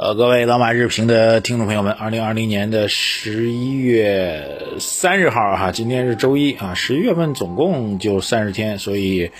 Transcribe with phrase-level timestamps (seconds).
[0.00, 9.32] 呃，各位老马日评的听众朋友们，二零二零年的十一月三十号哈，今天是周一啊，十一月份总共就三十天，所以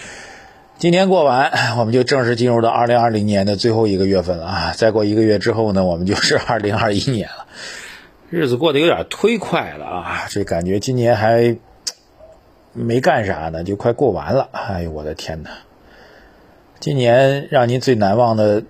[0.77, 4.73] 今天过完，我们就正式进入到二零二零年的最后一个月份了啊。
[4.77, 7.47] 再过一个月之后呢，我们就是二零二一年了，
[8.29, 11.57] 日子过得有点忒快了啊，这感觉今年还
[12.73, 14.49] 没干啥呢，就快过完了。
[14.51, 15.51] 哎呦，我的天哪！
[16.81, 18.65] 今年让您最难忘的。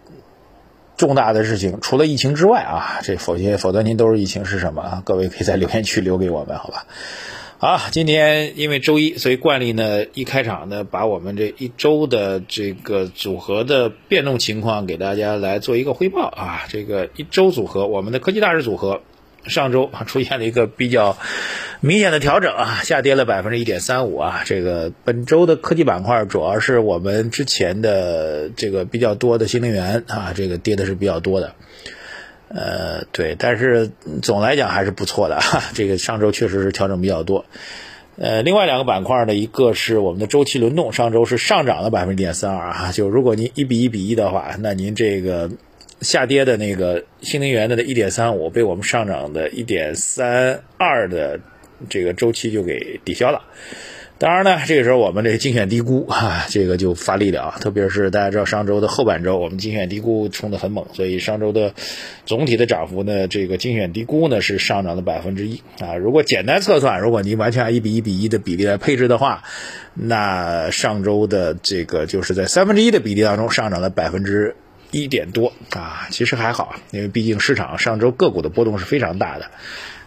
[0.98, 5.02] 重大的事情，除了疫情之外啊，这否则否则您都是疫情是什么啊？
[5.06, 6.84] 各位可以在留言区留给我们，好吧？
[7.60, 16.64] 好，今天因为周一，所以惯例呢，一开场呢，把我们这一周的这个组合的变动情况给大家来做一个汇报啊。
[16.68, 19.00] 这个一周组合，我们的科技大师组合。
[19.46, 21.16] 上周啊出现了一个比较
[21.80, 24.42] 明显的调整啊，下跌了百分之一点三五啊。
[24.44, 31.54] 这个本周的科技板块主要是我们之前的这个比较多的新能源啊，这个跌的是比较多的。
[32.48, 33.90] 呃，对，但是
[34.22, 35.38] 总来讲还是不错的。
[35.40, 37.44] 哈这个上周确实是调整比较多。
[38.16, 42.92] 呃，另外两个板块呢，一个是我们的周期轮动，上周是上涨了百分之一点三二啊。
[42.92, 45.50] 就如果您一比一比一的话，那您这个。
[46.00, 51.40] 下跌的那个新能源的一点三五被我们上涨的一点三二的
[51.88, 53.42] 这个周期就给抵消了。
[54.20, 57.56] 当然呢，这个时候我们这个精选低估啊，这个就发力了啊。
[57.60, 61.72] 特别是大家知道上周的后半周，我们精选低估冲得很猛，所以上周的
[62.26, 65.94] 总体的涨幅呢，这个精选低估呢是上涨了百分之一啊。
[65.94, 69.44] 如果简单测算，如果您完全按一比一比一的比例来配置的话，
[69.94, 74.56] 那上周的这个就是在三分之一的比例当中上涨了百分之。
[74.90, 79.50] 一点多啊，其实还好，因为毕竟市场上周个股的波动是非常大的，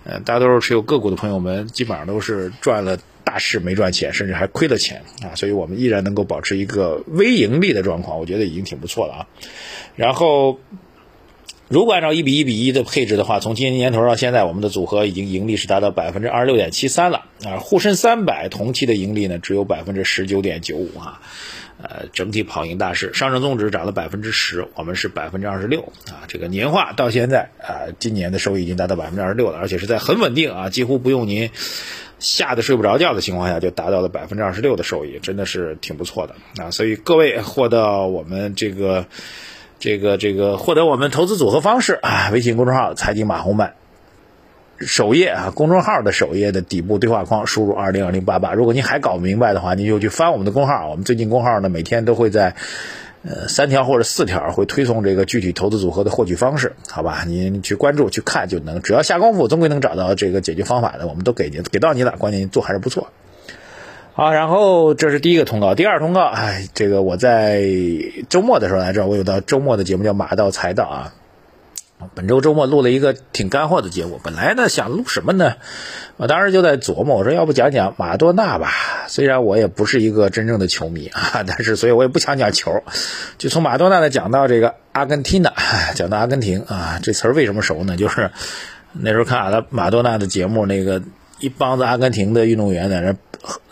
[0.04, 9.28] 呃，大多数持有个股的朋友们基本上都是赚了大势没赚钱，甚至还亏了钱啊，所以我们依然能够保持一个微盈利的状况，我觉得已经挺不错了啊。
[9.96, 10.60] 然后，
[11.68, 21.22] 如果按照一比一比一的配置的话，从今年年头到现在，我们的组合已经盈利是达到百分之二十六点七三了啊，沪深三百同期的盈利呢只有百分之十九点九五啊。
[21.84, 26.24] 呃，整体跑赢大市，上证综指涨了百分之十，我们是百分之二十六啊。
[26.28, 31.50] 这个年化到现在啊，今年的收益已经达到百分之二十六了，而且是在很稳定啊，几乎不用您
[32.20, 36.72] 吓得睡不着觉的情况下，就达到了百分之二十六的收益，真的是挺不错的啊。
[36.72, 39.06] 所以各位获得我们这个
[39.80, 43.81] 这个这个获得我们投资组合方式啊，微信公众号财经马红漫。
[44.82, 48.54] 首页啊，公众号的首页的底部对话框输入二零二零八八。
[48.54, 50.90] 如果您还搞不明白的话，您就去翻我们的公号。
[50.90, 52.56] 我们最近公号呢，每天都会在
[53.24, 57.24] 呃三条或者四条会推送这个具体投资组合的获取方式，好吧？
[57.28, 61.08] 您去关注去看就能，只要下功夫，总归能找到这个解决方法的。
[61.08, 63.10] 我们都给您给到您了，关键做还是不错。
[64.14, 67.64] 好，然后这是第一个通告，第二通告，哎，这个我在
[68.30, 71.14] 周末的时候来这儿，我有到周末的节目叫马到财道啊。
[72.16, 75.56] 本周周末录了一个挺干货的节目，本来呢想录什么呢？
[76.18, 78.72] 我当时就在琢磨，我说要不讲讲马多纳吧。
[79.08, 82.84] 虽然我也不是一个真正的球迷啊， 但是所以我也不想讲球，
[83.38, 85.54] 就从马多纳呢讲到这个阿根廷的，
[85.96, 87.98] 讲到阿根廷啊，这词儿为什么熟呢？
[87.98, 88.32] 就是
[88.94, 91.02] 那时候看阿拉马多纳的节目，那个
[91.40, 93.16] 一帮子阿根廷的运动员在那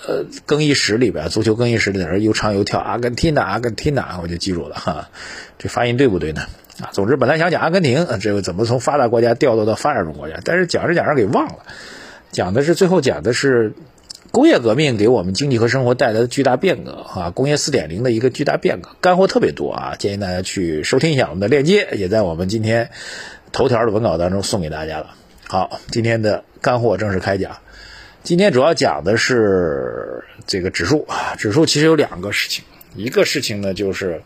[0.08, 5.10] 呃更衣室里边，足球更衣室里在那又唱又跳，阿根廷的阿根廷的，我就记住了哈。
[5.60, 6.44] 这发音对不对呢？
[6.82, 11.66] 啊，总之本来想讲阿根廷，这个怎么从发达国家调落到发展中国家，但是讲着讲着给忘了，
[12.32, 13.74] 讲的是最后讲的是
[14.32, 22.92] 工业革命给我们经济和生活带来的巨大变革啊，工业四点零的一个巨大变革，干货特别多啊，建议大家去收听一下我们的链接，也在我们今天
[23.52, 25.16] 头条的文稿当中送给大家了。
[25.48, 27.58] 好，今天的干货正式开讲，
[28.24, 32.64] 今天主要讲的是这个指数啊，指数其实有两个事情，
[32.96, 34.22] 一个事情呢就是。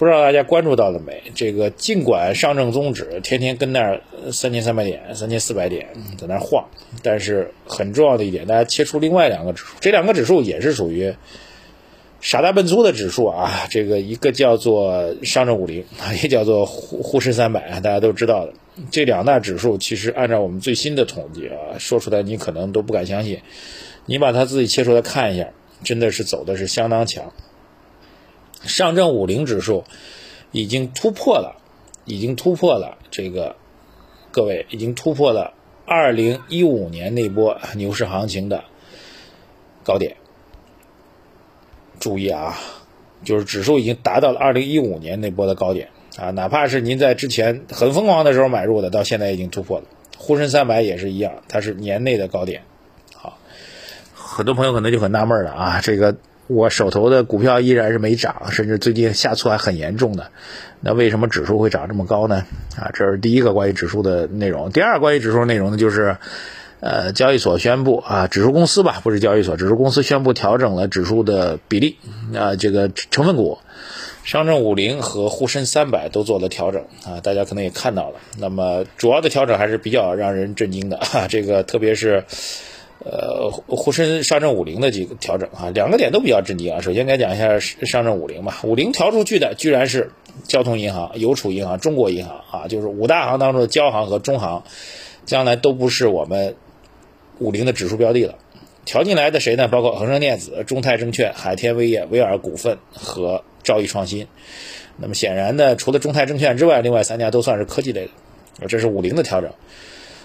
[0.00, 1.22] 不知道大家关注到了没？
[1.34, 4.00] 这个尽管上证综指天天跟那儿
[4.32, 6.66] 三千三百点、三千四百点在那晃，
[7.02, 11.14] 但是很重要的一点，大家切出另外两个指数，这两个指数也是属于
[12.22, 13.66] 傻大笨粗的指数啊。
[13.68, 15.84] 这个一个叫做上证五零，
[16.22, 18.54] 也叫做沪沪深三百，大家都知道的。
[18.90, 23.38] 这两大指数其实按照我们最新的统计啊，说出来你可能都不敢相信。
[24.06, 25.46] 你把它自己切出来看一下，
[25.84, 27.30] 真的是走的是相当强。
[28.62, 29.84] 上证五零指数
[30.52, 31.56] 已经突破了，
[32.04, 33.56] 已经突破了这个，
[34.32, 35.54] 各位已经突破了
[35.86, 38.64] 二零一五年那波牛市行情的
[39.82, 40.16] 高点。
[41.98, 42.58] 注意啊，
[43.24, 49.84] 就是指数已经达到了二零一五年那波的高点啊，哪怕是您在之前很疯狂的时候买入的，到现在已经突破了。
[50.18, 52.62] 沪深三百也是一样，它是年内的高点。
[53.14, 53.38] 好，
[54.14, 56.16] 很多朋友可能就很纳闷了啊，这个。
[56.50, 60.30] 我手头的股票依然是没涨，甚至最近下挫还很严重的。
[60.80, 62.44] 那为什么指数会涨这么高呢？
[62.76, 64.70] 啊，这是第一个关于指数的内容。
[64.72, 66.16] 第二关于指数内容呢，就是
[66.80, 71.98] 呃，交易所宣布啊，指数公司吧，不是交易所，指数公司宣布调整了指数的比例
[72.34, 73.58] 啊，这个成分股。
[74.22, 78.16] 上证五零和沪深三百都做了调整啊，大家可能也看到了。
[78.38, 82.24] 那么主要的调整还是比较让人震惊的啊，这个特别是
[83.04, 86.80] 呃沪深上证五零的几个调整啊，两个点都比较震惊啊。
[86.80, 90.10] 首先该讲一下上证五零吧，五零调出去的居然是
[90.44, 94.64] 交通银行、邮储银行、中国银行啊，就是五大行当中的交行和中行，
[95.26, 96.56] 将来都不是我们
[97.38, 98.36] 五零的指数标的了。
[98.84, 99.68] 调进来的谁呢？
[99.68, 103.42] 包括恒生电子、中泰证券、海天威业、威尔股份和。
[103.62, 104.26] 兆易创新，
[104.96, 108.06] 那么显然呢，除了中泰证券之外，另外三家都算是科技类
[108.58, 109.52] 的，这是五零的调整。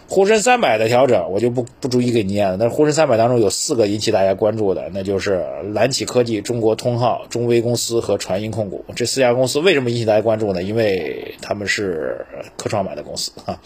[0.07, 2.57] 沪深三百的调整，我就不不逐一给你念了。
[2.57, 9.59] 但是沪深三百当中有四个引起大家关注的，那就是蓝启科技、中国通号、中微公司和传音控股这四家公司。
[9.59, 10.61] 为什么引起大家关注呢？
[10.61, 12.25] 因为他们是
[12.57, 13.59] 科创板的公司啊。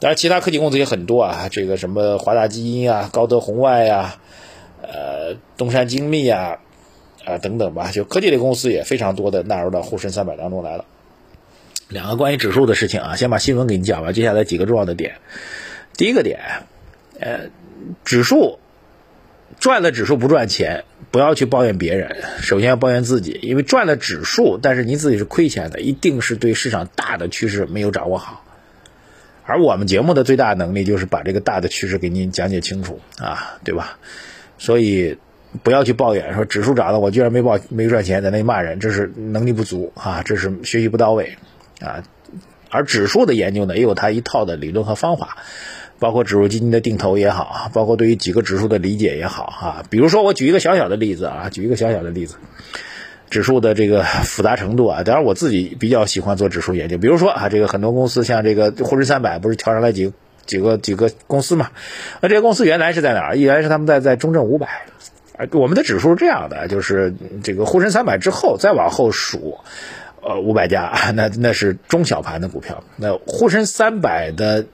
[0.00, 4.16] 当然，其他科技公司也很多啊，这个什么华大基因啊、高德红外呀、
[4.82, 6.58] 呃东山精密啊。
[7.24, 10.84] 啊，等等吧，就科技类公司也非常多的纳入到沪深三百当中来了。
[11.88, 15.16] 两个关于指数的事情啊，先把新闻给你讲完，接下来几个重要的点。
[15.96, 16.40] 第一个点，
[17.18, 17.50] 呃，
[18.04, 18.58] 指数
[19.58, 28.44] 赚了指数不赚钱，不要去抱怨别人，首先要抱怨自己，因为赚了指数，但是你自己是亏钱的，一定是对市场大的趋势没有掌握好。
[29.44, 33.98] 而我们节目的最大能力就是把这个大的趋势给您讲解清楚啊，对吧？
[34.58, 35.18] 所以。
[35.62, 41.38] 不要去抱怨，说指数涨了，我居然没报没赚钱，在那里骂人，这是能力不足啊，这是学习不到位
[41.80, 42.04] 啊。
[42.68, 45.38] 而指数的研究呢，也有它一套的理论和方法，
[45.98, 49.84] 包括指数基金的定投也好，包括对于几个指数的理解也好啊。
[49.90, 52.36] 比如说，我举一个小小的例子啊，举一个小小的例子，
[53.30, 55.02] 指数的这个复杂程度啊。
[55.02, 60.12] 当然，我自己比较喜欢做指数研究，比如说啊，这个很多公司像这个沪深三百不是调上来几
[60.44, 61.70] 几个几个公司嘛？
[62.20, 63.36] 那这些公司原来是在哪儿？
[63.36, 64.68] 原来是他们在在中证五百。
[65.52, 69.58] 我们的指数是这样的，就是这个沪深三百之后再往后数，
[70.22, 72.82] 呃，五百家，那那是中小盘的股票。
[72.96, 74.64] 那沪深三百的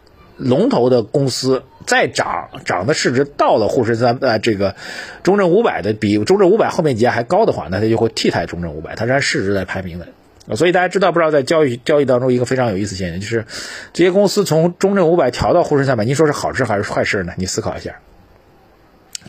[0.42, 4.76] 龙头的公司再涨，涨的市值到了沪深三呃这个
[5.22, 10.08] 中证五百的比中证五百后面几家还高的话，那它就会替代中证五百，它是按市值来排名的。
[10.56, 13.46] 所以大家知道不知道，在交易交易当中一个非常有意思现象，就是
[13.92, 17.32] 这些公司从中证五百调到沪深三百，您说是好事还是坏事呢？
[17.36, 17.96] 你思考一下，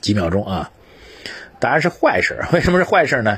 [0.02, 0.72] 几秒钟啊。
[1.60, 3.38] 答案是坏事，为什么是坏事呢？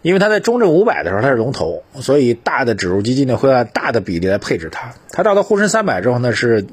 [0.00, 4.92] 因为它在中证五百的时候它是龙头，所以大的指数基金呢会按大的比例来配置它。
[5.10, 6.66] 它到了沪深三百之后呢是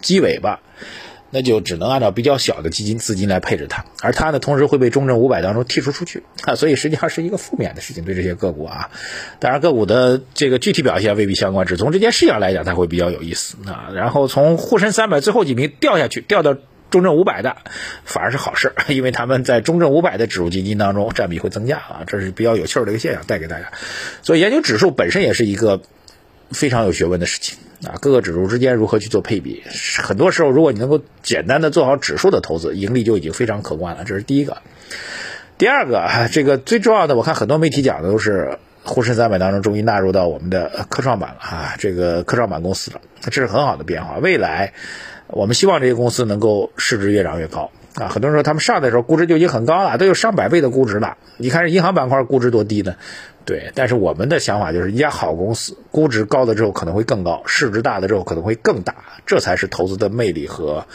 [0.00, 0.60] 鸡尾巴，
[1.30, 8.90] 那就只能按照比较小的基金资金来配置它，而它呢同时会被中证五百当中剔除出去啊，所以实际上是一个负面的事情对这些个股啊。
[9.38, 13.90] 当然个股的这个具体表现未必相关，只从这件事情来讲它会比较有意思啊。
[13.94, 16.56] 然后从沪深三百最后几名掉下去，掉到。
[16.90, 17.54] 中证五百的
[18.02, 23.70] 反而是好事， 因为他们在中证五百的指数基金当中占比会增加啊，这是比较有趣的一个现象，带给大家。
[24.22, 25.82] 所以研究指数本身也是一个
[26.50, 29.62] 非常有学问的事情啊，各个指数之间如何去做配比，
[30.02, 34.04] 很多时候如果你能够简单的做好指数的投资，盈利就已经非常可观了。
[34.04, 34.58] 这是第一个。
[35.58, 44.72] 第二个，这个最重要的，我看很多媒体讲的都是沪深三百当中终于纳入到我们的科创板了啊，这个科创板公司了，这是很好的变化，未来。
[45.26, 48.08] 我们希望这些公司能够市值越涨越高啊！
[48.08, 51.16] 很多人说他们上的时候估值就已经很高了，都有上百倍的估值了。
[51.36, 52.96] 你看这银行板块估值多低呢？
[53.44, 58.94] 对，但是我们的想法就是，一家好公司估值高了之后可能会更高，市值大了之后可能会更大，
[59.26, 60.86] 这才是投资的魅力和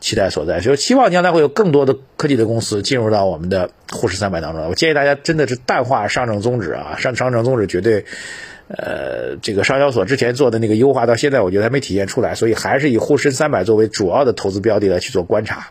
[0.00, 0.60] 期待所在。
[0.60, 4.66] 所以希望将来会有更多的科技的公司进入到我们的沪深三百当中。
[4.68, 8.04] 我建议大家真的是淡化上证综指啊，上上证综指绝对。
[8.70, 15.68] 呃，这个上交所之前做的那个优化，到现在我觉得还没体现出来，所以还是以沪深三百作为主要的投资标的来去做观察。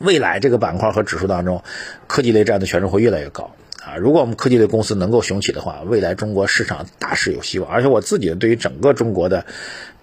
[0.00, 1.62] 未来这个板块和指数当中，
[2.06, 3.54] 科技类占的权重会越来越高
[3.84, 3.96] 啊！
[3.96, 7.70] 如果我们科技类公司能够雄起的话，未来中国市场大势有希望。
[7.70, 9.44] 而且我自己对于整个中国的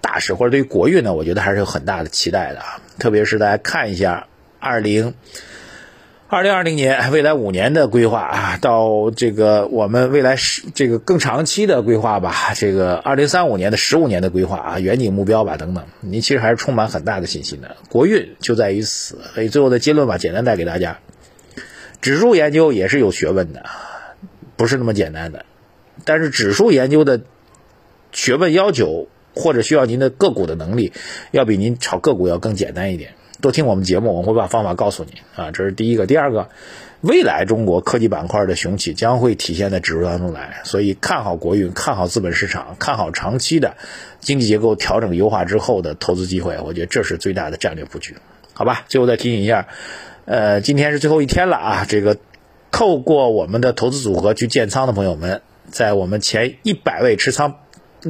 [0.00, 2.80] 大势或者对于国运呢，我觉得还是有很大的期待的啊！
[3.00, 4.28] 特别是大家看一下
[4.60, 5.14] 二零。
[6.30, 17.76] 二零二零年未来五年的规划啊，到这个我们未来十这个更长期的规划吧，这个二零三五年的十五年的规划啊，远景目标吧等等，您其实还是充满很大的信心的。
[17.88, 20.98] 国运就在于此，所以最后的结论吧，简单带给大家：
[22.02, 23.64] 指数研究也是有学问的，
[24.56, 25.46] 不是那么简单的。
[26.04, 27.22] 但是指数研究的
[28.12, 30.92] 学问要求或者需要您的个股的能力，
[31.30, 33.14] 要比您炒个股要更简单一点。
[33.40, 35.50] 多听我们节目，我们会把方法告诉你啊。
[35.52, 36.48] 这是第一个，第二个，
[37.02, 43.76] 未来中国科技板块的雄起将会体现在指数当中来，所以看好国运，看好资本市场，看好长期的
[44.18, 48.16] 经济结构调整优化之后的投资机会，我觉得这是最大的战略布局，
[48.54, 48.84] 好吧？
[48.88, 49.68] 最后再提醒一下，
[50.24, 52.16] 呃，今天是最后一天了啊，这个
[52.72, 57.54] 透过我们的投资组合去建仓的朋友们，在我们前一百位持仓。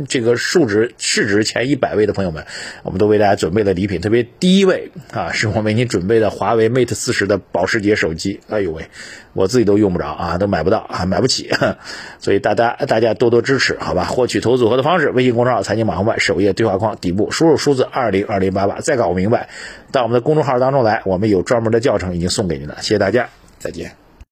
[0.07, 2.45] 这个数值市值前一百位的朋友们，
[2.83, 4.01] 我们都为大家准备了礼品。
[4.01, 8.41] 特别第一位啊，是我为您准备的华为 Mate 四十的保时捷手机。
[8.49, 8.91] 哎呦喂，
[9.33, 11.51] 我自己都用不着啊，都买不到啊，买不起。
[12.21, 14.05] 所以大家大家多多支持，好吧？
[14.05, 19.49] 获取投资组合的方式：微信公众号“财经马红漫”首页对话框底部输入数字二零二零八八，再搞不明白，
[19.91, 22.77] 到我们的公众号当中来，我们有专门的教程已经送给您了。
[22.81, 23.29] 谢谢大家，
[23.59, 24.08] 再见。